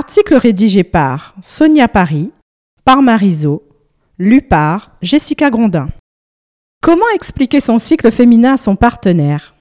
Article 0.00 0.36
rédigé 0.36 0.82
par 0.82 1.34
Sonia 1.42 1.86
Paris, 1.86 2.30
par 2.86 3.02
Marizo, 3.02 3.68
lu 4.18 4.40
par 4.40 4.96
Jessica 5.02 5.50
Grondin. 5.50 5.90
Comment 6.82 7.10
expliquer 7.14 7.60
son 7.60 7.76
cycle 7.76 8.10
féminin 8.10 8.54
à 8.54 8.56
son 8.56 8.76
partenaire? 8.76 9.54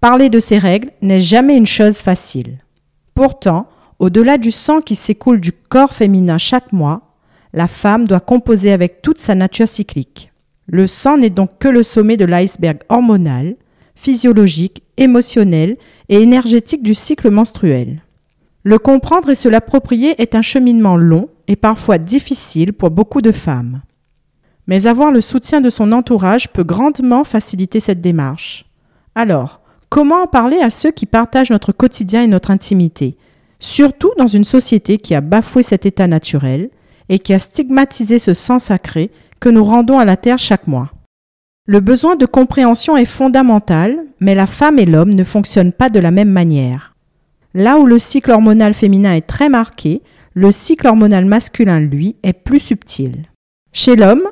Parler 0.00 0.28
de 0.28 0.40
ses 0.40 0.58
règles 0.58 0.90
n'est 1.02 1.20
jamais 1.20 1.56
une 1.56 1.68
chose 1.68 1.98
facile. 1.98 2.58
Pourtant, 3.14 3.68
au-delà 4.00 4.38
du 4.38 4.50
sang 4.50 4.80
qui 4.80 4.96
s'écoule 4.96 5.38
du 5.38 5.52
corps 5.52 5.94
féminin 5.94 6.36
chaque 6.36 6.72
mois, 6.72 7.02
la 7.52 7.68
femme 7.68 8.08
doit 8.08 8.18
composer 8.18 8.72
avec 8.72 9.02
toute 9.02 9.20
sa 9.20 9.36
nature 9.36 9.68
cyclique. 9.68 10.32
Le 10.66 10.88
sang 10.88 11.16
n'est 11.16 11.30
donc 11.30 11.60
que 11.60 11.68
le 11.68 11.84
sommet 11.84 12.16
de 12.16 12.24
l'iceberg 12.24 12.78
hormonal, 12.88 13.54
physiologique, 13.94 14.82
émotionnel 14.96 15.76
et 16.08 16.20
énergétique 16.20 16.82
du 16.82 16.94
cycle 16.94 17.30
menstruel. 17.30 18.02
Le 18.62 18.78
comprendre 18.78 19.30
et 19.30 19.34
se 19.34 19.48
l'approprier 19.48 20.20
est 20.20 20.34
un 20.34 20.42
cheminement 20.42 20.96
long 20.96 21.28
et 21.48 21.56
parfois 21.56 21.96
difficile 21.96 22.74
pour 22.74 22.90
beaucoup 22.90 23.22
de 23.22 23.32
femmes. 23.32 23.80
Mais 24.66 24.86
avoir 24.86 25.10
le 25.10 25.22
soutien 25.22 25.62
de 25.62 25.70
son 25.70 25.92
entourage 25.92 26.48
peut 26.50 26.62
grandement 26.62 27.24
faciliter 27.24 27.80
cette 27.80 28.02
démarche. 28.02 28.66
Alors, 29.14 29.60
comment 29.88 30.22
en 30.22 30.26
parler 30.26 30.58
à 30.58 30.68
ceux 30.68 30.90
qui 30.90 31.06
partagent 31.06 31.50
notre 31.50 31.72
quotidien 31.72 32.22
et 32.22 32.26
notre 32.26 32.50
intimité, 32.50 33.16
surtout 33.58 34.12
dans 34.18 34.26
une 34.26 34.44
société 34.44 34.98
qui 34.98 35.14
a 35.14 35.22
bafoué 35.22 35.62
cet 35.62 35.86
état 35.86 36.06
naturel 36.06 36.68
et 37.08 37.18
qui 37.18 37.32
a 37.32 37.38
stigmatisé 37.38 38.18
ce 38.18 38.34
sang 38.34 38.58
sacré 38.58 39.10
que 39.40 39.48
nous 39.48 39.64
rendons 39.64 39.98
à 39.98 40.04
la 40.04 40.16
terre 40.18 40.38
chaque 40.38 40.66
mois? 40.66 40.90
Le 41.66 41.80
besoin 41.80 42.16
de 42.16 42.26
compréhension 42.26 42.96
est 42.96 43.04
fondamental, 43.06 44.04
mais 44.20 44.34
la 44.34 44.46
femme 44.46 44.78
et 44.78 44.86
l'homme 44.86 45.14
ne 45.14 45.24
fonctionnent 45.24 45.72
pas 45.72 45.88
de 45.88 45.98
la 45.98 46.10
même 46.10 46.30
manière. 46.30 46.89
Là 47.54 47.78
où 47.78 47.86
le 47.86 47.98
cycle 47.98 48.30
hormonal 48.30 48.74
féminin 48.74 49.14
est 49.14 49.26
très 49.26 49.48
marqué, 49.48 50.02
le 50.34 50.52
cycle 50.52 50.86
hormonal 50.86 51.24
masculin, 51.24 51.80
lui, 51.80 52.16
est 52.22 52.32
plus 52.32 52.60
subtil. 52.60 53.26
Chez 53.72 53.96
l'homme, 53.96 54.22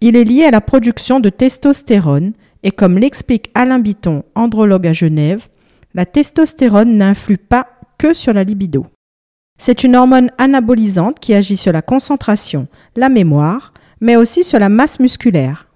il 0.00 0.16
est 0.16 0.24
lié 0.24 0.44
à 0.44 0.50
la 0.50 0.60
production 0.60 1.20
de 1.20 1.28
testostérone 1.28 2.32
et 2.62 2.70
comme 2.70 2.98
l'explique 2.98 3.50
Alain 3.54 3.78
Biton, 3.78 4.24
andrologue 4.34 4.86
à 4.86 4.92
Genève, 4.92 5.48
la 5.94 6.06
testostérone 6.06 6.96
n'influe 6.96 7.38
pas 7.38 7.68
que 7.98 8.14
sur 8.14 8.32
la 8.32 8.44
libido. 8.44 8.86
C'est 9.58 9.84
une 9.84 9.94
hormone 9.94 10.30
anabolisante 10.38 11.20
qui 11.20 11.34
agit 11.34 11.56
sur 11.56 11.72
la 11.72 11.82
concentration, 11.82 12.66
la 12.96 13.08
mémoire, 13.08 13.72
mais 14.00 14.16
aussi 14.16 14.42
sur 14.42 14.58
la 14.58 14.68
masse 14.68 14.98
musculaire. 14.98 15.68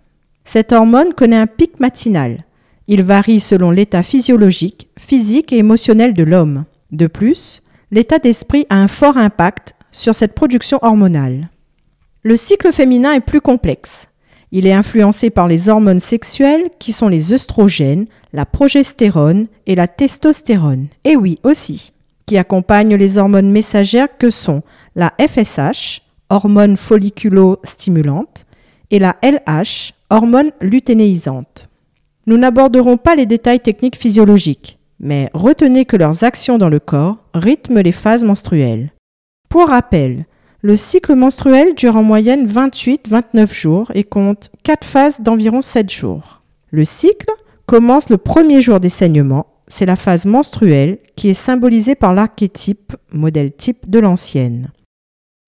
Cette 0.45 0.73
hormone 0.73 1.15
connaît 1.15 1.37
un 1.37 1.47
pic 1.47 1.79
matinal. 1.79 2.45
Il 2.89 3.03
varie 3.03 3.41
selon 3.41 3.71
l'état 3.71 4.03
physiologique, 4.03 4.89
physique 4.99 5.53
et 5.53 5.59
émotionnel 5.59 6.15
de 6.15 6.23
l'homme. 6.25 6.65
De 6.91 7.07
plus, 7.07 7.63
l'état 7.91 8.19
d'esprit 8.19 8.67
a 8.71 8.77
un 8.77 8.89
fort 8.89 9.17
impact 9.17 9.75
sur 9.93 10.15
cette 10.15 10.35
production 10.35 10.79
hormonale. 10.83 11.49
Le 12.23 12.37
cycle 12.37 12.73
féminin 12.73 13.13
est 13.13 13.21
plus 13.21 13.41
complexe. 13.41 14.09
Il 14.51 14.67
est 14.67 14.73
influencé 14.73 15.29
par 15.29 15.47
les 15.47 15.69
hormones 15.69 16.01
sexuelles 16.01 16.71
qui 16.79 16.93
sont 16.93 17.09
les 17.09 17.33
œstrogènes, 17.35 18.07
la 18.33 18.47
progestérone 18.47 19.47
et 19.67 19.75
la 19.75 19.89
testostérone. 19.89 20.89
Et 21.05 21.17
oui, 21.17 21.39
aussi, 21.43 21.93
qui 22.25 22.39
accompagnent 22.39 22.97
les 22.97 23.19
hormones 23.19 23.51
messagères 23.51 24.17
que 24.17 24.31
sont 24.31 24.63
la 24.97 25.13
FSH, 25.19 26.01
hormone 26.31 26.77
folliculo-stimulante, 26.77 28.47
et 28.91 28.99
la 28.99 29.17
LH, 29.23 29.93
hormone 30.09 30.53
lutéinisante. 30.61 31.69
Nous 32.27 32.39
n'aborderons 32.39 32.97
pas 32.97 33.15
les 33.15 33.27
détails 33.27 33.61
techniques 33.61 33.97
physiologiques, 33.97 34.78
mais 35.01 35.31
retenez 35.35 35.85
que 35.85 35.97
leurs 35.97 36.25
actions 36.25 36.59
dans 36.59 36.69
le 36.69 36.81
corps 36.81 37.19
rythment 37.35 37.81
les 37.83 37.93
phases 37.93 38.25
menstruelles. 38.25 38.93
Pour 39.49 39.69
rappel, 39.69 40.27
le 40.61 40.77
cycle 40.77 41.15
menstruel 41.15 41.75
dure 41.75 41.97
en 41.97 42.03
moyenne 42.03 42.47
28-29 42.47 43.55
jours 43.55 43.93
et 43.95 44.05
compte 44.05 44.51
4 44.65 44.85
phases 44.85 45.21
d'environ 45.21 45.61
7 45.61 45.91
jours. 45.91 46.43
Le 46.71 46.85
cycle 46.85 47.31
commence 47.67 48.11
le 48.11 48.19
premier 48.19 48.61
jour 48.61 48.81
des 48.81 48.89
saignements, 48.89 49.47
c'est 49.69 49.87
la 49.87 49.97
phase 49.97 50.27
menstruelle 50.27 50.99
qui 51.15 51.29
est 51.29 51.35
symbolisée 51.35 51.95
par 51.95 52.15
l'archétype, 52.15 52.97
modèle 53.13 53.53
type 53.53 53.89
de 53.89 53.99
l'ancienne. 53.99 54.73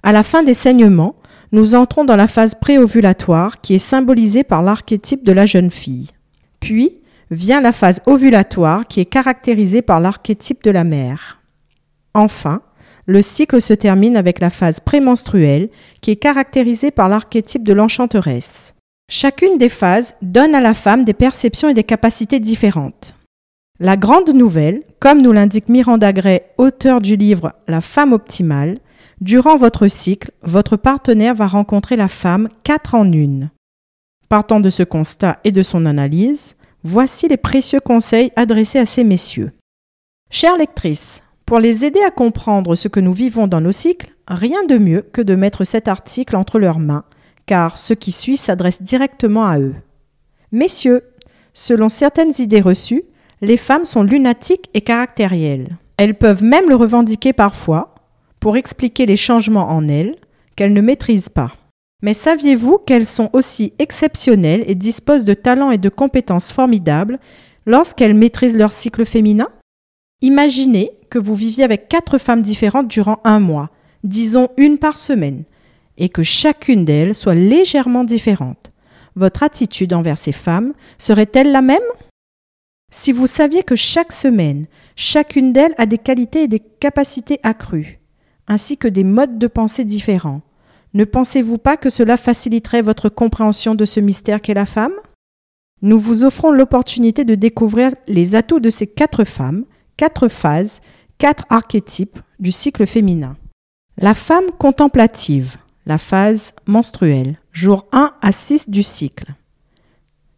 À 0.03 0.13
la 0.13 0.23
fin 0.23 0.43
des 0.43 0.55
saignements, 0.55 1.17
nous 1.53 1.75
entrons 1.75 2.05
dans 2.05 2.17
la 2.17 2.29
phase 2.29 2.55
préovulatoire 2.55 3.61
qui 3.61 3.75
est 3.75 3.79
symbolisée 3.79 4.45
par 4.45 4.63
l'archétype 4.63 5.25
de 5.25 5.33
la 5.33 5.47
jeune 5.47 5.71
fille. 5.71 6.11
Puis 6.61 7.00
vient 7.31 7.61
la 7.61 7.73
phase 7.73 8.03
ovulatoire 8.07 8.87
qui 8.87 9.01
est 9.01 9.07
caractérisée 9.07 9.83
par 9.83 10.01
l'archétype 10.01 10.63
de 10.65 10.71
la 10.71 10.85
mère. 10.85 11.41
Enfin, 12.15 12.63
le 13.07 13.23
cycle 13.23 13.61
se 13.61 13.73
termine 13.73 14.17
avec 14.17 14.41
la 14.41 14.51
phase 14.51 14.81
prémenstruelle 14.81 15.71
qui 16.01 16.13
est 16.13 16.17
caractérisée 16.17 16.91
par 16.91 17.09
l'archétype 17.09 17.65
de 17.65 17.73
l'enchanteresse. 17.73 18.75
Chacune 19.09 19.59
des 19.59 19.69
phases 19.69 20.15
donne 20.23 20.55
à 20.55 20.61
la 20.61 20.75
femme 20.75 21.05
des 21.05 21.15
perceptions 21.15 21.69
et 21.69 21.75
des 21.75 21.85
capacités 21.85 22.39
différentes. 22.39 23.15
La 23.81 23.97
grande 23.97 24.35
nouvelle, 24.35 24.83
comme 25.01 25.23
nous 25.23 25.33
l'indique 25.33 25.69
Miranda 25.69 26.13
Gray, 26.13 26.43
auteur 26.59 27.01
du 27.01 27.17
livre 27.17 27.55
La 27.67 27.81
femme 27.81 28.13
optimale, 28.13 28.79
durant 29.21 29.57
votre 29.57 29.89
cycle, 29.89 30.31
votre 30.43 30.77
partenaire 30.77 31.35
va 31.35 31.47
rencontrer 31.47 31.97
la 31.97 32.09
femme 32.09 32.49
quatre 32.63 32.95
en 32.95 33.11
une. 33.11 33.51
Partant 34.29 34.61
de 34.61 34.71
ce 34.71 34.83
constat 34.83 35.39
et 35.45 35.51
de 35.51 35.63
son 35.63 35.87
analyse, 35.87 36.55
voici 36.83 37.29
les 37.29 37.37
précieux 37.37 37.81
conseils 37.81 38.33
adressés 38.37 38.79
à 38.79 38.87
ces 38.87 39.05
messieurs. 39.05 39.53
Chères 40.31 40.57
lectrices, 40.57 41.23
pour 41.47 41.59
les 41.59 41.85
aider 41.85 42.01
à 42.07 42.11
comprendre 42.11 42.75
ce 42.75 42.89
que 42.89 43.01
nous 43.01 43.13
vivons 43.13 43.47
dans 43.47 43.61
nos 43.61 43.73
cycles, 43.73 44.15
rien 44.29 44.65
de 44.65 44.79
mieux 44.79 45.03
que 45.13 45.21
de 45.21 45.35
mettre 45.35 45.65
cet 45.65 45.89
article 45.89 46.37
entre 46.37 46.59
leurs 46.59 46.79
mains, 46.79 47.05
car 47.47 47.79
ce 47.79 47.95
qui 47.95 48.13
suit 48.13 48.37
s'adresse 48.37 48.83
directement 48.83 49.47
à 49.47 49.59
eux. 49.59 49.75
Messieurs, 50.53 51.03
selon 51.53 51.89
certaines 51.89 52.33
idées 52.39 52.61
reçues, 52.61 53.03
les 53.41 53.57
femmes 53.57 53.85
sont 53.85 54.03
lunatiques 54.03 54.71
et 54.75 54.83
caractérielles. 54.83 55.77
Elles 55.97 56.15
peuvent 56.15 56.45
même 56.45 56.69
le 56.69 56.77
revendiquer 56.77 57.33
parfois, 57.33 57.95
pour 58.39 58.57
expliquer 58.57 59.07
les 59.07 59.17
changements 59.17 59.71
en 59.71 59.89
elles 59.89 60.17
qu'elles 60.57 60.73
ne 60.73 60.81
maîtrisent 60.81 61.29
pas. 61.29 61.53
Mais 62.03 62.15
saviez-vous 62.15 62.79
qu'elles 62.79 63.07
sont 63.07 63.31
aussi 63.33 63.75
exceptionnelles 63.79 64.65
et 64.67 64.75
disposent 64.75 65.25
de 65.25 65.35
talents 65.35 65.71
et 65.71 65.79
de 65.79 65.89
compétences 65.89 66.53
formidables 66.53 67.19
lorsqu'elles 67.67 68.15
maîtrisent 68.15 68.57
leur 68.57 68.73
cycle 68.73 69.05
féminin? 69.05 69.49
Imaginez 70.23 70.93
que 71.11 71.19
vous 71.19 71.35
viviez 71.35 71.65
avec 71.65 71.89
quatre 71.89 72.19
femmes 72.19 72.43
différentes 72.43 72.89
durant 72.89 73.21
un 73.25 73.41
mois, 73.41 73.71
disons 74.05 74.49
une 74.57 74.79
par 74.79 74.97
semaine, 74.97 75.45
et 75.99 76.09
que 76.09 76.23
chacune 76.23 76.85
d'elles 76.85 77.15
soit 77.15 77.35
légèrement 77.35 78.05
différente. 78.05 78.73
Votre 79.17 79.43
attitude 79.43 79.93
envers 79.93 80.19
ces 80.19 80.33
femmes 80.33 80.73
serait-elle 80.97 81.53
la 81.53 81.63
même? 81.63 81.79
Si 82.93 83.13
vous 83.13 83.27
saviez 83.27 83.63
que 83.63 83.77
chaque 83.77 84.13
semaine, 84.13 84.67
chacune 84.97 85.53
d'elles 85.53 85.75
a 85.79 85.87
des 85.87 85.99
qualités 85.99 86.45
et 86.45 86.49
des 86.49 86.61
capacités 86.61 87.41
accrues, 87.43 88.01
ainsi 88.49 88.77
que 88.77 88.89
des 88.89 89.05
modes 89.05 89.39
de 89.39 89.47
pensée 89.47 89.85
différents, 89.85 90.43
ne 90.93 91.05
pensez-vous 91.05 91.59
pas 91.59 91.77
que 91.77 91.91
cela 91.91 92.17
faciliterait 92.17 92.83
votre 92.83 93.09
compréhension 93.09 93.75
de 93.75 93.85
ce 93.85 94.01
mystère 94.01 94.41
qu'est 94.41 94.55
la 94.55 94.67
femme? 94.67 94.93
Nous 95.83 95.99
vous 95.99 96.25
offrons 96.25 96.51
l'opportunité 96.51 97.25
de 97.25 97.35
découvrir 97.35 97.93
les 98.09 98.35
atouts 98.35 98.61
de 98.61 98.71
ces 98.71 98.87
quatre 98.87 99.25
femmes, 99.25 99.65
quatre 99.97 100.29
phases, 100.29 100.81
quatre 101.19 101.45
archétypes 101.49 102.19
du 102.39 102.53
cycle 102.53 102.87
féminin. 102.87 103.37
La 103.97 104.15
femme 104.15 104.51
contemplative, 104.59 105.57
la 105.87 105.99
phase 105.99 106.55
menstruelle, 106.67 107.39
jour 107.53 107.87
1 107.93 108.13
à 108.21 108.33
6 108.33 108.69
du 108.69 108.83
cycle. 108.83 109.33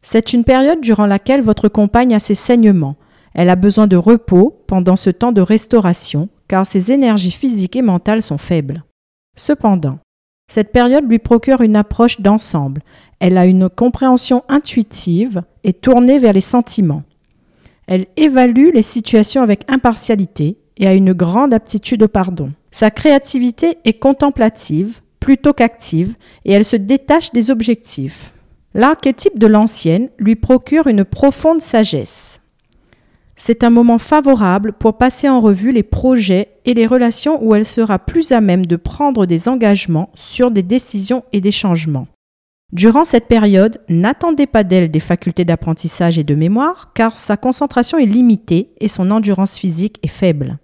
C'est 0.02 0.32
une 0.32 0.44
période 0.44 0.80
durant 0.80 1.06
laquelle 1.06 1.42
votre 1.42 1.68
compagne 1.68 2.14
a 2.14 2.18
ses 2.18 2.34
saignements. 2.34 2.96
Elle 3.34 3.50
a 3.50 3.56
besoin 3.56 3.86
de 3.86 3.96
repos 3.96 4.62
pendant 4.66 4.96
ce 4.96 5.10
temps 5.10 5.32
de 5.32 5.40
restauration 5.40 6.28
car 6.48 6.66
ses 6.66 6.92
énergies 6.92 7.30
physiques 7.30 7.76
et 7.76 7.82
mentales 7.82 8.22
sont 8.22 8.38
faibles. 8.38 8.84
Cependant, 9.36 9.98
cette 10.52 10.70
période 10.70 11.08
lui 11.08 11.18
procure 11.18 11.62
une 11.62 11.76
approche 11.76 12.20
d'ensemble. 12.20 12.82
Elle 13.20 13.38
a 13.38 13.46
une 13.46 13.70
compréhension 13.70 14.44
intuitive 14.50 15.40
et 15.64 15.72
tournée 15.72 16.18
vers 16.18 16.34
les 16.34 16.42
sentiments. 16.42 17.04
Elle 17.86 18.04
évalue 18.18 18.68
les 18.74 18.82
situations 18.82 19.40
avec 19.40 19.64
impartialité 19.72 20.58
et 20.76 20.86
a 20.86 20.92
une 20.92 21.14
grande 21.14 21.54
aptitude 21.54 22.02
au 22.02 22.08
pardon. 22.08 22.52
Sa 22.70 22.90
créativité 22.90 23.78
est 23.86 23.98
contemplative 23.98 25.00
plutôt 25.20 25.54
qu'active 25.54 26.16
et 26.44 26.52
elle 26.52 26.66
se 26.66 26.76
détache 26.76 27.32
des 27.32 27.50
objectifs. 27.50 28.34
L'archétype 28.74 29.38
de 29.38 29.46
l'ancienne 29.46 30.10
lui 30.18 30.36
procure 30.36 30.86
une 30.86 31.06
profonde 31.06 31.62
sagesse. 31.62 32.41
C'est 33.44 33.64
un 33.64 33.70
moment 33.70 33.98
favorable 33.98 34.72
pour 34.72 34.98
passer 34.98 35.28
en 35.28 35.40
revue 35.40 35.72
les 35.72 35.82
projets 35.82 36.60
et 36.64 36.74
les 36.74 36.86
relations 36.86 37.44
où 37.44 37.56
elle 37.56 37.66
sera 37.66 37.98
plus 37.98 38.30
à 38.30 38.40
même 38.40 38.64
de 38.66 38.76
prendre 38.76 39.26
des 39.26 39.48
engagements 39.48 40.10
sur 40.14 40.52
des 40.52 40.62
décisions 40.62 41.24
et 41.32 41.40
des 41.40 41.50
changements. 41.50 42.06
Durant 42.72 43.04
cette 43.04 43.26
période, 43.26 43.80
n'attendez 43.88 44.46
pas 44.46 44.62
d'elle 44.62 44.92
des 44.92 45.00
facultés 45.00 45.44
d'apprentissage 45.44 46.20
et 46.20 46.22
de 46.22 46.36
mémoire, 46.36 46.92
car 46.94 47.18
sa 47.18 47.36
concentration 47.36 47.98
est 47.98 48.06
limitée 48.06 48.74
et 48.78 48.86
son 48.86 49.10
endurance 49.10 49.58
physique 49.58 49.98
est 50.04 50.06
faible. 50.06 50.58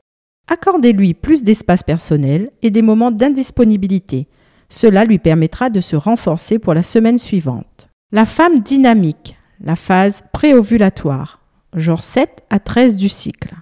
Accordez-lui 0.47 1.15
plus 1.15 1.43
d'espace 1.43 1.83
personnel 1.83 2.53
et 2.63 2.71
des 2.71 2.83
moments 2.83 3.11
d'indisponibilité. 3.11 4.29
Cela 4.69 5.05
lui 5.05 5.19
permettra 5.19 5.69
de 5.69 5.81
se 5.81 5.97
renforcer 5.97 6.61
pour 6.61 6.75
la 6.75 6.85
semaine 6.85 7.19
suivante. 7.19 7.89
La 8.13 8.25
femme 8.25 8.61
dynamique, 8.61 9.37
la 9.61 9.75
phase 9.75 10.23
préovulatoire, 10.33 11.38
jour 11.75 12.03
7 12.03 12.45
à 12.51 12.59
13 12.59 12.97
du 12.97 13.09
cycle. 13.09 13.55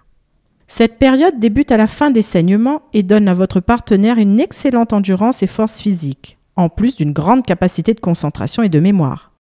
Cette 0.69 0.99
période 0.99 1.39
débute 1.39 1.71
à 1.71 1.77
la 1.77 1.87
fin 1.87 2.11
des 2.11 2.23
saignements 2.23 2.83
et 2.93 3.03
donne 3.03 3.29
à 3.29 3.35
votre 3.35 3.61
partenaire 3.61 4.19
une 4.19 4.41
excellente 4.41 4.93
endurance 4.93 5.43
et 5.43 5.47
force 5.47 5.81
physique, 5.81 6.39
en 6.57 6.69
plus 6.69 6.97
d'une 6.97 7.13
grande 7.13 7.45
capacité 7.45 7.95
de 7.95 8.01
concentration 8.01 8.63
et 8.63 8.69
de 8.69 8.81
mémoire. 8.81 9.33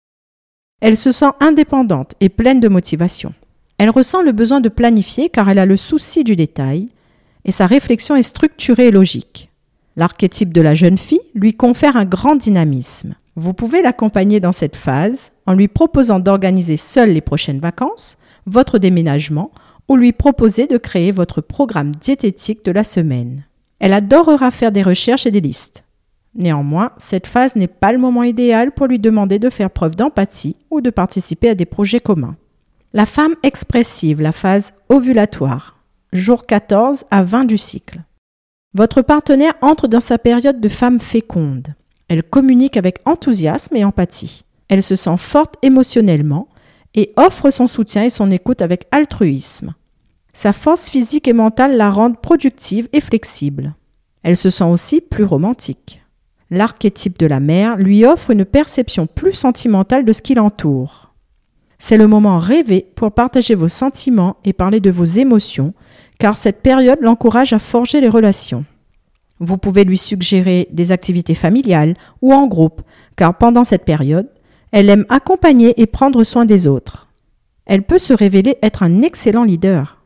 Elle 0.81 0.97
se 0.97 1.11
sent 1.11 1.31
indépendante 1.41 2.15
et 2.21 2.29
pleine 2.29 2.61
de 2.61 2.69
motivation. 2.69 3.33
Elle 3.79 3.91
ressent 3.91 4.23
le 4.23 4.33
besoin 4.33 4.61
de 4.61 4.69
planifier 4.69 5.29
car 5.29 5.49
elle 5.49 5.59
a 5.59 5.67
le 5.67 5.77
souci 5.77 6.23
du 6.23 6.37
détail 6.37 6.89
et 7.45 7.53
sa 7.53 7.67
réflexion 7.67 8.17
est 8.17 8.23
structurée 8.23 8.89
et 8.89 8.93
logique. 8.93 9.51
L'archétype 9.97 10.53
de 10.53 10.61
la 10.61 10.75
jeune 10.75 10.99
fille 10.99 11.21
lui 11.35 11.55
confère 11.55 11.97
un 11.97 12.05
grand 12.05 12.37
dynamisme. 12.37 13.15
Vous 13.35 13.53
pouvez 13.53 13.83
l'accompagner 13.83 14.41
dans 14.41 14.53
cette 14.53 14.77
phase 14.77 15.33
en 15.47 15.55
lui 15.55 15.69
proposant 15.69 16.19
d'organiser 16.19 16.77
seule 16.77 17.12
les 17.12 17.21
prochaines 17.21 17.61
vacances, 17.61 18.19
votre 18.47 18.79
déménagement 18.79 19.51
ou 19.89 19.97
lui 19.97 20.13
proposer 20.13 20.67
de 20.67 20.79
créer 20.79 21.13
votre 21.13 21.41
programme 21.41 21.93
diététique 21.93 22.65
de 22.65 22.73
la 22.73 22.85
semaine. 22.85 23.45
Elle 23.79 23.93
adorera 23.93 24.51
faire 24.51 24.73
des 24.73 24.83
recherches 24.83 25.27
et 25.27 25.31
des 25.31 25.41
listes. 25.41 25.85
Néanmoins, 26.35 26.91
cette 26.99 27.27
phase 27.27 27.57
n'est 27.57 27.67
pas 27.67 27.93
le 27.93 27.99
moment 27.99 28.23
idéal 28.23 28.73
pour 28.73 28.87
lui 28.87 28.99
demander 28.99 29.39
de 29.39 29.51
faire 29.51 29.71
preuve 29.71 29.97
d'empathie 29.97 30.57
ou 30.71 30.81
de 30.81 30.91
participer 30.91 31.49
à 31.49 31.55
des 31.55 31.65
projets 31.65 32.01
communs. 32.01 32.37
La 32.93 33.07
femme 33.07 33.35
expressive, 33.43 34.21
la 34.21 34.33
phase 34.33 34.75
ovulatoire, 34.89 35.77
jour 36.13 36.47
14 36.47 37.05
à 37.11 37.23
20 37.23 37.45
du 37.45 37.59
cycle. 37.59 38.01
Votre 38.75 39.01
partenaire 39.03 39.55
entre 39.63 39.89
dans 39.89 40.01
sa 40.01 40.19
période 40.19 40.61
de 40.61 40.69
femme 40.69 41.01
féconde. 41.01 41.75
Elle 42.09 42.23
communique 42.23 42.77
avec 42.77 42.99
enthousiasme 43.07 43.77
et 43.77 43.85
empathie. 43.85 44.45
Elle 44.69 44.83
se 44.83 44.95
sent 44.95 45.17
forte 45.17 45.57
émotionnellement 45.63 46.49
et 46.97 47.13
offre 47.17 47.51
son 47.51 47.67
soutien 47.67 48.03
et 48.03 48.11
son 48.11 48.31
écoute 48.31 48.63
avec 48.63 48.87
altruisme. 48.91 49.75
Sa 50.33 50.53
force 50.53 50.91
physique 50.91 51.29
et 51.29 51.33
mentale 51.33 51.77
la 51.77 51.91
rendent 51.91 52.21
productive 52.21 52.89
et 52.93 53.01
flexible. 53.01 53.75
Elle 54.23 54.37
se 54.37 54.51
sent 54.51 54.65
aussi 54.65 55.01
plus 55.01 55.25
romantique. 55.25 56.03
L'archétype 56.51 57.19
de 57.19 57.27
la 57.27 57.41
mère 57.41 57.77
lui 57.77 58.05
offre 58.05 58.31
une 58.31 58.45
perception 58.45 59.07
plus 59.07 59.35
sentimentale 59.35 60.05
de 60.05 60.13
ce 60.13 60.23
qui 60.23 60.35
l'entoure. 60.35 61.15
C'est 61.79 61.97
le 61.97 62.07
moment 62.07 62.39
rêvé 62.39 62.87
pour 62.95 63.13
partager 63.13 63.55
vos 63.55 63.69
sentiments 63.69 64.37
et 64.45 64.53
parler 64.53 64.81
de 64.81 64.91
vos 64.91 65.05
émotions, 65.05 65.75
car 66.19 66.39
cette 66.39 66.63
période 66.63 66.99
l'encourage 67.03 67.53
à 67.53 67.59
forger 67.59 68.01
les 68.01 68.09
relations. 68.09 68.65
Vous 69.39 69.59
pouvez 69.59 69.85
lui 69.85 69.99
suggérer 69.99 70.67
des 70.71 70.93
activités 70.93 71.35
familiales 71.35 71.95
ou 72.23 72.33
en 72.33 72.47
groupe, 72.47 72.81
car 73.17 73.37
pendant 73.37 73.65
cette 73.65 73.85
période, 73.85 74.29
elle 74.73 74.89
aime 74.89 75.07
accompagner 75.09 75.81
et 75.81 75.87
prendre 75.87 76.25
soin 76.25 76.45
des 76.45 76.67
autres. 76.67 77.09
Elle 77.67 77.83
peut 77.83 77.99
se 77.99 78.13
révéler 78.13 78.57
être 78.63 78.83
un 78.83 79.03
excellent 79.03 79.45
leader. 79.45 79.99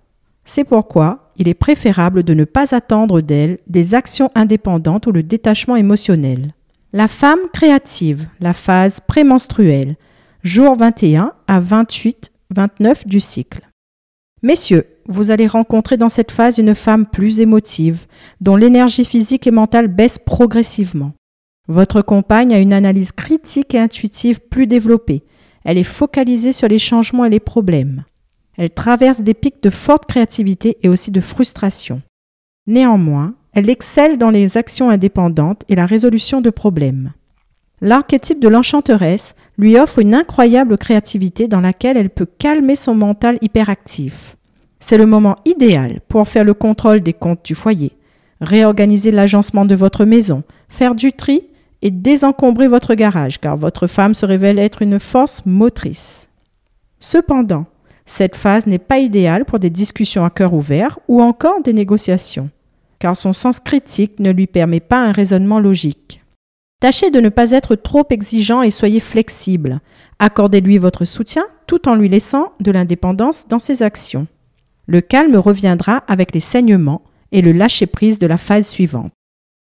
C'est 0.44 0.64
pourquoi 0.64 1.32
il 1.36 1.48
est 1.48 1.54
préférable 1.54 2.22
de 2.22 2.34
ne 2.34 2.44
pas 2.44 2.74
attendre 2.74 3.20
d'elle 3.20 3.58
des 3.66 3.94
actions 3.94 4.30
indépendantes 4.34 5.06
ou 5.06 5.12
le 5.12 5.22
détachement 5.22 5.76
émotionnel. 5.76 6.54
La 6.92 7.06
femme 7.06 7.40
créative, 7.52 8.26
la 8.40 8.52
phase 8.52 9.00
prémenstruelle, 9.00 9.96
jour 10.42 10.76
21 10.76 11.32
à 11.46 11.60
28-29 11.60 13.06
du 13.06 13.20
cycle. 13.20 13.68
Messieurs, 14.42 14.86
vous 15.06 15.30
allez 15.30 15.46
rencontrer 15.46 15.96
dans 15.96 16.08
cette 16.08 16.30
phase 16.30 16.58
une 16.58 16.74
femme 16.74 17.06
plus 17.06 17.40
émotive, 17.40 18.06
dont 18.40 18.56
l'énergie 18.56 19.04
physique 19.04 19.46
et 19.46 19.50
mentale 19.50 19.88
baisse 19.88 20.18
progressivement. 20.18 21.12
Votre 21.70 22.02
compagne 22.02 22.52
a 22.52 22.58
une 22.58 22.72
analyse 22.72 23.12
critique 23.12 23.76
et 23.76 23.78
intuitive 23.78 24.40
plus 24.40 24.66
développée. 24.66 25.22
Elle 25.64 25.78
est 25.78 25.84
focalisée 25.84 26.52
sur 26.52 26.66
les 26.66 26.80
changements 26.80 27.26
et 27.26 27.30
les 27.30 27.38
problèmes. 27.38 28.02
Elle 28.58 28.70
traverse 28.70 29.20
des 29.20 29.34
pics 29.34 29.62
de 29.62 29.70
forte 29.70 30.04
créativité 30.06 30.78
et 30.82 30.88
aussi 30.88 31.12
de 31.12 31.20
frustration. 31.20 32.02
Néanmoins, 32.66 33.34
elle 33.52 33.70
excelle 33.70 34.18
dans 34.18 34.30
les 34.30 34.56
actions 34.56 34.90
indépendantes 34.90 35.62
et 35.68 35.76
la 35.76 35.86
résolution 35.86 36.40
de 36.40 36.50
problèmes. 36.50 37.12
L'archétype 37.80 38.40
de 38.40 38.48
l'enchanteresse 38.48 39.36
lui 39.56 39.78
offre 39.78 40.00
une 40.00 40.16
incroyable 40.16 40.76
créativité 40.76 41.46
dans 41.46 41.60
laquelle 41.60 41.96
elle 41.96 42.10
peut 42.10 42.26
calmer 42.26 42.74
son 42.74 42.96
mental 42.96 43.38
hyperactif. 43.42 44.36
C'est 44.80 44.98
le 44.98 45.06
moment 45.06 45.36
idéal 45.44 46.00
pour 46.08 46.26
faire 46.26 46.44
le 46.44 46.54
contrôle 46.54 47.00
des 47.00 47.12
comptes 47.12 47.44
du 47.44 47.54
foyer, 47.54 47.92
réorganiser 48.40 49.12
l'agencement 49.12 49.66
de 49.66 49.76
votre 49.76 50.04
maison, 50.04 50.42
faire 50.68 50.96
du 50.96 51.12
tri 51.12 51.49
et 51.82 51.90
désencombrer 51.90 52.68
votre 52.68 52.94
garage, 52.94 53.40
car 53.40 53.56
votre 53.56 53.86
femme 53.86 54.14
se 54.14 54.26
révèle 54.26 54.58
être 54.58 54.82
une 54.82 55.00
force 55.00 55.44
motrice. 55.46 56.28
Cependant, 56.98 57.66
cette 58.06 58.36
phase 58.36 58.66
n'est 58.66 58.78
pas 58.78 58.98
idéale 58.98 59.44
pour 59.44 59.58
des 59.58 59.70
discussions 59.70 60.24
à 60.24 60.30
cœur 60.30 60.52
ouvert 60.52 60.98
ou 61.08 61.22
encore 61.22 61.62
des 61.62 61.72
négociations, 61.72 62.50
car 62.98 63.16
son 63.16 63.32
sens 63.32 63.60
critique 63.60 64.18
ne 64.18 64.30
lui 64.30 64.46
permet 64.46 64.80
pas 64.80 65.02
un 65.02 65.12
raisonnement 65.12 65.60
logique. 65.60 66.22
Tâchez 66.80 67.10
de 67.10 67.20
ne 67.20 67.28
pas 67.28 67.50
être 67.50 67.74
trop 67.74 68.06
exigeant 68.08 68.62
et 68.62 68.70
soyez 68.70 69.00
flexible. 69.00 69.80
Accordez-lui 70.18 70.78
votre 70.78 71.04
soutien 71.04 71.44
tout 71.66 71.88
en 71.88 71.94
lui 71.94 72.08
laissant 72.08 72.52
de 72.58 72.70
l'indépendance 72.70 73.46
dans 73.48 73.58
ses 73.58 73.82
actions. 73.82 74.26
Le 74.86 75.02
calme 75.02 75.36
reviendra 75.36 75.98
avec 76.08 76.34
les 76.34 76.40
saignements 76.40 77.02
et 77.32 77.42
le 77.42 77.52
lâcher-prise 77.52 78.18
de 78.18 78.26
la 78.26 78.38
phase 78.38 78.66
suivante. 78.66 79.12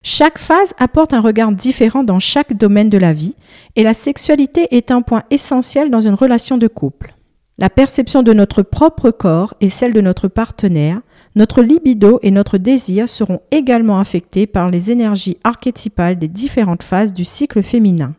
Chaque 0.04 0.38
phase 0.38 0.74
apporte 0.78 1.12
un 1.12 1.20
regard 1.20 1.52
différent 1.52 2.04
dans 2.04 2.18
chaque 2.18 2.56
domaine 2.56 2.88
de 2.88 2.98
la 2.98 3.12
vie 3.12 3.34
et 3.76 3.82
la 3.82 3.94
sexualité 3.94 4.68
est 4.76 4.90
un 4.90 5.02
point 5.02 5.24
essentiel 5.30 5.90
dans 5.90 6.00
une 6.00 6.14
relation 6.14 6.56
de 6.56 6.68
couple. 6.68 7.14
La 7.58 7.68
perception 7.68 8.22
de 8.22 8.32
notre 8.32 8.62
propre 8.62 9.10
corps 9.10 9.54
et 9.60 9.68
celle 9.68 9.92
de 9.92 10.00
notre 10.00 10.28
partenaire, 10.28 11.00
notre 11.34 11.62
libido 11.62 12.20
et 12.22 12.30
notre 12.30 12.58
désir 12.58 13.08
seront 13.08 13.40
également 13.50 13.98
affectés 13.98 14.46
par 14.46 14.70
les 14.70 14.92
énergies 14.92 15.38
archétypales 15.42 16.18
des 16.18 16.28
différentes 16.28 16.84
phases 16.84 17.12
du 17.12 17.24
cycle 17.24 17.62
féminin. 17.62 18.14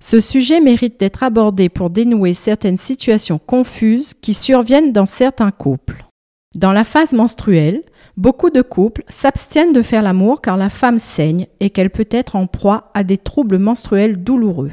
Ce 0.00 0.20
sujet 0.20 0.60
mérite 0.60 0.98
d'être 0.98 1.22
abordé 1.22 1.68
pour 1.68 1.90
dénouer 1.90 2.32
certaines 2.32 2.76
situations 2.76 3.38
confuses 3.38 4.14
qui 4.14 4.32
surviennent 4.32 4.92
dans 4.92 5.06
certains 5.06 5.50
couples. 5.50 6.07
Dans 6.54 6.72
la 6.72 6.84
phase 6.84 7.12
menstruelle, 7.12 7.82
beaucoup 8.16 8.48
de 8.48 8.62
couples 8.62 9.04
s'abstiennent 9.08 9.74
de 9.74 9.82
faire 9.82 10.02
l'amour 10.02 10.40
car 10.40 10.56
la 10.56 10.70
femme 10.70 10.98
saigne 10.98 11.46
et 11.60 11.68
qu'elle 11.68 11.90
peut 11.90 12.08
être 12.10 12.36
en 12.36 12.46
proie 12.46 12.90
à 12.94 13.04
des 13.04 13.18
troubles 13.18 13.58
menstruels 13.58 14.22
douloureux. 14.24 14.72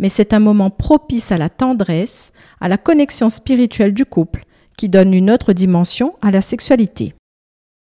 Mais 0.00 0.08
c'est 0.08 0.32
un 0.32 0.40
moment 0.40 0.70
propice 0.70 1.30
à 1.30 1.38
la 1.38 1.50
tendresse, 1.50 2.32
à 2.60 2.68
la 2.68 2.78
connexion 2.78 3.30
spirituelle 3.30 3.94
du 3.94 4.04
couple, 4.04 4.44
qui 4.76 4.88
donne 4.88 5.14
une 5.14 5.30
autre 5.30 5.52
dimension 5.52 6.14
à 6.20 6.32
la 6.32 6.40
sexualité. 6.40 7.14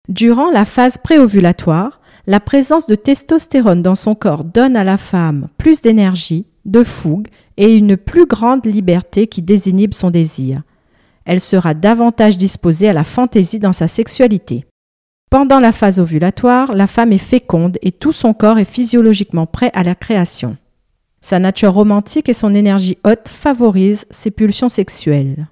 Durant 0.09 0.51
la 0.51 0.65
phase 0.65 0.97
préovulatoire, 0.97 2.01
la 2.27 2.41
présence 2.41 2.85
de 2.85 2.95
testostérone 2.95 3.81
dans 3.81 3.95
son 3.95 4.15
corps 4.15 4.43
donne 4.43 4.75
à 4.75 4.83
la 4.83 4.97
femme 4.97 5.47
plus 5.57 5.81
d'énergie, 5.81 6.45
de 6.65 6.83
fougue 6.83 7.27
et 7.57 7.75
une 7.75 7.95
plus 7.95 8.25
grande 8.25 8.65
liberté 8.65 9.27
qui 9.27 9.41
désinhibe 9.41 9.93
son 9.93 10.09
désir 10.09 10.63
elle 11.25 11.41
sera 11.41 11.73
davantage 11.73 12.37
disposée 12.37 12.87
à 12.87 12.93
la 12.93 13.03
fantaisie 13.03 13.59
dans 13.59 13.73
sa 13.73 13.87
sexualité. 13.87 14.65
Pendant 15.29 15.59
la 15.59 15.71
phase 15.71 15.99
ovulatoire, 15.99 16.73
la 16.73 16.87
femme 16.87 17.11
est 17.11 17.17
féconde 17.17 17.77
et 17.81 17.91
tout 17.91 18.13
son 18.13 18.33
corps 18.33 18.59
est 18.59 18.65
physiologiquement 18.65 19.47
prêt 19.47 19.71
à 19.73 19.83
la 19.83 19.95
création. 19.95 20.55
Sa 21.21 21.39
nature 21.39 21.73
romantique 21.73 22.29
et 22.29 22.33
son 22.33 22.53
énergie 22.53 22.99
haute 23.03 23.27
favorisent 23.27 24.05
ses 24.11 24.29
pulsions 24.29 24.69
sexuelles. 24.69 25.47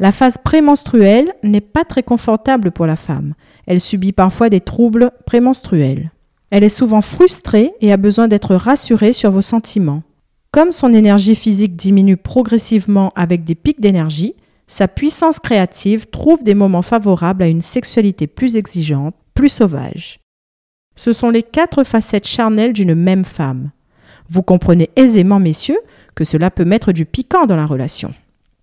La 0.00 0.10
phase 0.10 0.38
prémenstruelle 0.38 1.32
n'est 1.44 1.60
pas 1.60 1.84
très 1.84 2.02
confortable 2.02 2.72
pour 2.72 2.84
la 2.84 2.96
femme. 2.96 3.34
Elle 3.66 3.80
subit 3.80 4.12
parfois 4.12 4.50
des 4.50 4.60
troubles 4.60 5.12
prémenstruels. 5.24 6.10
Elle 6.50 6.64
est 6.64 6.68
souvent 6.68 7.00
frustrée 7.00 7.72
et 7.80 7.92
a 7.92 7.96
besoin 7.96 8.26
d'être 8.26 8.56
rassurée 8.56 9.12
sur 9.12 9.30
vos 9.30 9.42
sentiments. 9.42 10.02
Comme 10.50 10.72
son 10.72 10.92
énergie 10.92 11.36
physique 11.36 11.76
diminue 11.76 12.16
progressivement 12.16 13.12
avec 13.14 13.44
des 13.44 13.54
pics 13.54 13.80
d'énergie, 13.80 14.34
sa 14.66 14.88
puissance 14.88 15.40
créative 15.40 16.06
trouve 16.06 16.42
des 16.42 16.54
moments 16.54 16.82
favorables 16.82 17.42
à 17.42 17.48
une 17.48 17.62
sexualité 17.62 18.26
plus 18.26 18.56
exigeante, 18.56 19.14
plus 19.34 19.50
sauvage. 19.50 20.20
Ce 20.96 21.12
sont 21.12 21.30
les 21.30 21.42
quatre 21.42 21.84
facettes 21.84 22.26
charnelles 22.26 22.72
d'une 22.72 22.94
même 22.94 23.24
femme. 23.24 23.70
Vous 24.30 24.42
comprenez 24.42 24.90
aisément, 24.96 25.40
messieurs, 25.40 25.78
que 26.14 26.24
cela 26.24 26.50
peut 26.50 26.64
mettre 26.64 26.92
du 26.92 27.04
piquant 27.04 27.46
dans 27.46 27.56
la 27.56 27.66
relation. 27.66 28.14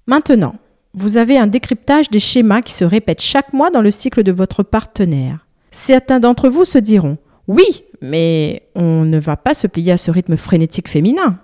Maintenant, 0.08 0.56
vous 0.94 1.18
avez 1.18 1.38
un 1.38 1.48
décryptage 1.48 2.10
des 2.10 2.20
schémas 2.20 2.62
qui 2.62 2.74
se 2.74 2.84
répètent 2.84 3.22
chaque 3.22 3.54
mois 3.54 3.70
dans 3.70 3.82
le 3.82 3.92
cycle 3.92 4.24
de 4.24 4.32
votre 4.32 4.64
partenaire. 4.64 5.46
Certains 5.70 6.20
d'entre 6.20 6.50
vous 6.50 6.66
se 6.66 6.78
diront 6.78 7.18
Oui, 7.48 7.84
mais 8.02 8.64
on 8.76 9.06
ne 9.06 9.20
va 9.20 9.38
pas 9.38 9.54
se 9.54 9.68
plier 9.68 9.94
à 9.94 9.98
ce 9.98 10.12
rythme 10.12 10.36
frénétique 10.36 10.90
féminin. 10.90 11.40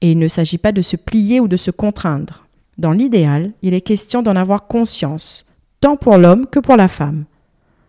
Et 0.00 0.12
il 0.12 0.18
ne 0.18 0.28
s'agit 0.28 0.58
pas 0.58 0.72
de 0.72 0.82
se 0.82 0.96
plier 0.96 1.40
ou 1.40 1.48
de 1.48 1.56
se 1.56 1.70
contraindre. 1.70 2.45
Dans 2.78 2.92
l'idéal, 2.92 3.52
il 3.62 3.74
est 3.74 3.80
question 3.80 4.22
d'en 4.22 4.36
avoir 4.36 4.66
conscience, 4.66 5.46
tant 5.80 5.96
pour 5.96 6.18
l'homme 6.18 6.46
que 6.46 6.58
pour 6.58 6.76
la 6.76 6.88
femme. 6.88 7.24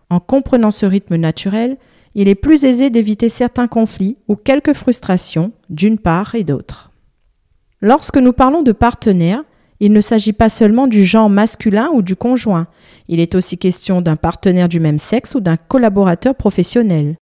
En 0.10 0.20
comprenant 0.20 0.72
ce 0.72 0.86
rythme 0.86 1.15
naturel, 1.15 1.77
il 2.15 2.27
est 2.27 2.36
plus 2.36 2.63
aisé 2.63 2.89
d'éviter 2.89 3.29
certains 3.29 3.67
conflits 3.67 4.17
ou 4.27 4.36
quelques 4.36 4.74
frustrations 4.74 5.51
d'une 5.70 6.00
part 6.00 6.36
et 6.36 6.44
d'autre. 6.44 6.91
Lorsque 7.82 8.17
nous 8.17 8.34
parlons 8.34 8.63
de 8.63 8.72
partenaire, 8.72 9.44
il 9.79 9.91
ne 9.91 10.01
s'agit 10.01 10.34
pas 10.34 10.50
seulement 10.50 10.88
du 10.88 11.03
genre 11.03 11.29
masculin 11.29 11.89
ou 11.94 12.01
du 12.01 12.15
conjoint, 12.15 12.67
il 13.08 13.20
est 13.20 13.36
aussi 13.36 13.58
question 13.58 14.01
d'un 14.01 14.15
partenaire 14.15 14.70
du 14.70 14.79
même 14.79 14.98
sexe 14.98 15.36
ou 15.36 15.39
d'un 15.39 15.58
collaborateur 15.58 16.34
professionnel. 16.34 17.15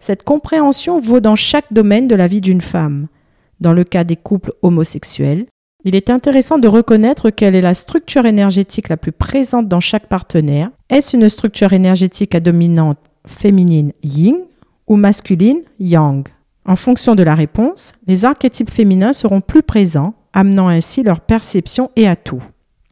Cette 0.00 0.24
compréhension 0.24 0.98
vaut 0.98 1.20
dans 1.20 1.36
chaque 1.36 1.72
domaine 1.72 2.08
de 2.08 2.16
la 2.16 2.26
vie 2.26 2.40
d'une 2.40 2.60
femme. 2.60 3.06
Dans 3.60 3.72
le 3.72 3.84
cas 3.84 4.02
des 4.02 4.16
couples 4.16 4.52
homosexuels, 4.62 5.46
il 5.84 5.94
est 5.94 6.10
intéressant 6.10 6.58
de 6.58 6.68
reconnaître 6.68 7.30
quelle 7.30 7.54
est 7.54 7.60
la 7.60 7.74
structure 7.74 8.26
énergétique 8.26 8.88
la 8.88 8.96
plus 8.96 9.12
présente 9.12 9.68
dans 9.68 9.80
chaque 9.80 10.06
partenaire. 10.06 10.70
Est-ce 10.90 11.16
une 11.16 11.28
structure 11.28 11.72
énergétique 11.72 12.34
à 12.34 12.40
dominante 12.40 12.98
féminine 13.26 13.92
yin 14.02 14.36
ou 14.86 14.96
masculine 14.96 15.62
yang? 15.78 16.28
En 16.64 16.76
fonction 16.76 17.14
de 17.14 17.24
la 17.24 17.34
réponse, 17.34 17.92
les 18.06 18.24
archétypes 18.24 18.70
féminins 18.70 19.12
seront 19.12 19.40
plus 19.40 19.62
présents, 19.62 20.14
amenant 20.32 20.68
ainsi 20.68 21.02
leur 21.02 21.20
perception 21.20 21.90
et 21.96 22.06
atout. 22.06 22.42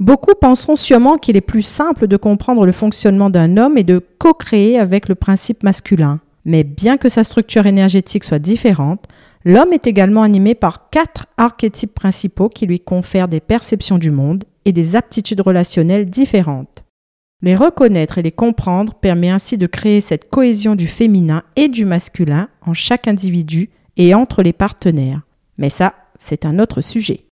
Beaucoup 0.01 0.35
penseront 0.35 0.77
sûrement 0.77 1.19
qu'il 1.19 1.37
est 1.37 1.43
plus 1.43 1.63
simple 1.63 2.09
de 2.09 2.17
comprendre 2.17 2.67
le 2.67 2.73
fonctionnement 2.73 3.31
d'un 3.31 3.57
homme 3.57 3.79
et 3.79 3.85
de 3.85 4.03
co-créer 4.19 4.79
avec 4.79 5.09
le 5.09 5.15
principe 5.15 5.63
masculin. 5.63 6.21
Mais 6.45 6.65
bien 6.65 6.97
que 6.97 7.11
sa 7.11 7.23
structure 7.23 7.67
énergétique 7.67 8.25
soit 8.25 8.39
différente, 8.39 9.05
l'homme 9.45 9.73
est 9.73 9.87
également 9.87 10.23
animé 10.23 10.55
par 10.55 10.91
quatre 10.91 11.27
archétypes 11.37 11.95
principaux 11.95 12.49
qui 12.49 12.67
lui 12.67 12.81
confèrent 12.81 13.29
des 13.29 13.41
perceptions 13.41 13.99
du 13.99 14.11
monde 14.11 14.45
et 14.65 14.73
des 14.73 14.97
aptitudes 14.97 15.41
relationnelles 15.41 16.09
différentes. 16.09 16.85
Les 17.43 17.57
reconnaître 17.57 18.19
et 18.19 18.23
les 18.23 18.33
comprendre 18.33 18.95
permet 18.95 19.31
ainsi 19.31 19.57
de 19.57 19.67
créer 19.67 20.03
cette 20.03 20.29
cohésion 20.29 20.75
du 20.75 20.87
féminin 20.87 21.43
et 21.57 21.69
du 21.69 21.87
masculin 21.87 22.49
en 22.61 22.75
chaque 22.75 23.09
individu 23.09 23.71
et 23.97 24.15
entre 24.15 24.43
les 24.43 24.53
partenaires. 24.53 25.23
Mais 25.57 25.71
ça, 25.71 25.95
c'est 26.19 26.45
un 26.45 26.59
autre 26.59 26.83
sujet. 26.83 27.25